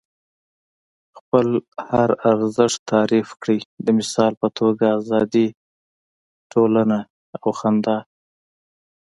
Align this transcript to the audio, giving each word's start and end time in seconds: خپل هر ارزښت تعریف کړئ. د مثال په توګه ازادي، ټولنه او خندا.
خپل 1.17 1.47
هر 1.89 2.09
ارزښت 2.31 2.79
تعریف 2.91 3.29
کړئ. 3.41 3.59
د 3.85 3.87
مثال 3.99 4.33
په 4.41 4.47
توګه 4.57 4.85
ازادي، 4.99 5.47
ټولنه 6.51 6.97
او 7.37 7.49
خندا. 7.59 7.97